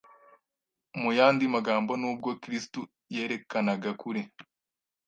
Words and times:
Mu 1.01 1.09
yandi 1.17 1.43
magambo 1.55 1.91
nubwo 2.01 2.29
kristu 2.41 2.81
yerekanaga 3.15 3.91
kuri 4.01 4.21